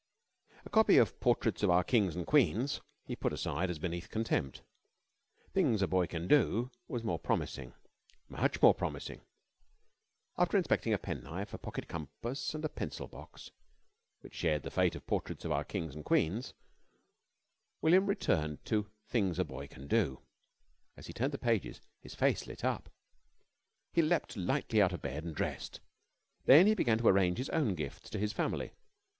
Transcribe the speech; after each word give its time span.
A 0.65 0.69
copy 0.71 0.97
of 0.97 1.19
"Portraits 1.19 1.61
of 1.61 1.69
our 1.69 1.83
Kings 1.83 2.15
and 2.15 2.25
Queens" 2.25 2.81
he 3.05 3.15
put 3.15 3.31
aside 3.31 3.69
as 3.69 3.77
beneath 3.77 4.09
contempt. 4.09 4.63
"Things 5.53 5.83
a 5.83 5.87
Boy 5.87 6.07
Can 6.07 6.27
Do" 6.27 6.71
was 6.87 7.03
more 7.03 7.19
promising. 7.19 7.75
Much 8.27 8.59
more 8.63 8.73
promising. 8.73 9.21
After 10.39 10.57
inspecting 10.57 10.91
a 10.91 10.97
penknife, 10.97 11.53
a 11.53 11.59
pocket 11.59 11.87
compass, 11.87 12.55
and 12.55 12.65
a 12.65 12.69
pencil 12.69 13.07
box 13.07 13.51
(which 14.21 14.33
shared 14.33 14.63
the 14.63 14.71
fate 14.71 14.95
of 14.95 15.05
"Portraits 15.05 15.45
of 15.45 15.51
our 15.51 15.63
Kings 15.63 15.93
and 15.93 16.03
Queens"), 16.03 16.55
William 17.79 18.07
returned 18.07 18.65
to 18.65 18.87
"Things 19.07 19.37
a 19.37 19.43
Boy 19.45 19.67
Can 19.67 19.87
Do." 19.87 20.21
As 20.97 21.05
he 21.05 21.13
turned 21.13 21.31
the 21.31 21.37
pages, 21.37 21.79
his 21.99 22.15
face 22.15 22.47
lit 22.47 22.63
up. 22.65 22.89
He 23.93 24.01
leapt 24.01 24.35
lightly 24.35 24.81
out 24.81 24.93
of 24.93 25.03
bed 25.03 25.23
and 25.23 25.35
dressed. 25.35 25.79
Then 26.45 26.65
he 26.65 26.73
began 26.73 26.97
to 26.97 27.07
arrange 27.07 27.37
his 27.37 27.49
own 27.49 27.75
gifts 27.75 28.09
to 28.09 28.17
his 28.17 28.33
family. 28.33 28.71